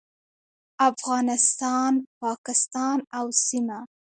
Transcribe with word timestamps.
افغانستان، 0.89 1.93
پاکستان 2.21 2.97
او 3.17 3.25
سیمه 3.45 3.79